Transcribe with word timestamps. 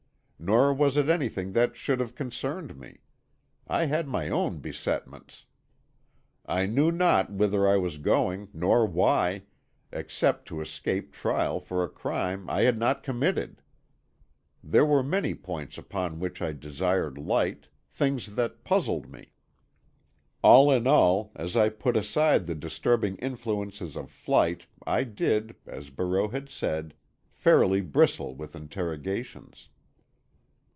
Nor 0.43 0.73
was 0.73 0.97
it 0.97 1.07
anything 1.07 1.51
that 1.53 1.75
should 1.75 1.99
have 1.99 2.15
concerned 2.15 2.75
me. 2.75 3.01
I 3.67 3.85
had 3.85 4.07
my 4.07 4.27
own 4.27 4.57
besetments. 4.57 5.45
I 6.47 6.65
knew 6.65 6.91
not 6.91 7.31
whither 7.31 7.67
I 7.67 7.77
was 7.77 7.99
going, 7.99 8.49
nor 8.51 8.83
why—except 8.87 10.47
to 10.47 10.59
escape 10.59 11.11
trial 11.13 11.59
for 11.59 11.83
a 11.83 11.87
crime 11.89 12.49
I 12.49 12.61
had 12.63 12.79
not 12.79 13.03
committed. 13.03 13.61
There 14.63 14.83
were 14.83 15.03
many 15.03 15.35
points 15.35 15.77
upon 15.77 16.19
which 16.19 16.41
I 16.41 16.53
desired 16.53 17.19
light, 17.19 17.67
things 17.91 18.33
that 18.33 18.63
puzzled 18.63 19.11
me. 19.11 19.33
All 20.41 20.71
in 20.71 20.87
all, 20.87 21.31
as 21.35 21.55
I 21.55 21.69
put 21.69 21.95
aside 21.95 22.47
the 22.47 22.55
disturbing 22.55 23.15
influences 23.17 23.95
of 23.95 24.09
flight 24.09 24.65
I 24.87 25.03
did, 25.03 25.55
as 25.67 25.91
Barreau 25.91 26.29
had 26.29 26.49
said, 26.49 26.95
fairly 27.29 27.81
bristle 27.81 28.33
with 28.33 28.55
interrogations. 28.55 29.69